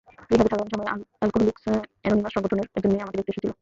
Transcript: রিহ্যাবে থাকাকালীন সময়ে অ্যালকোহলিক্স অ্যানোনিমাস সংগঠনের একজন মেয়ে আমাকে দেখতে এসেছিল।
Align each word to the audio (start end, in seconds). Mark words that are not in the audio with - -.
রিহ্যাবে 0.29 0.49
থাকাকালীন 0.51 0.71
সময়ে 0.73 0.89
অ্যালকোহলিক্স 1.19 1.63
অ্যানোনিমাস 2.01 2.31
সংগঠনের 2.35 2.67
একজন 2.69 2.89
মেয়ে 2.91 3.03
আমাকে 3.05 3.17
দেখতে 3.19 3.31
এসেছিল। 3.33 3.51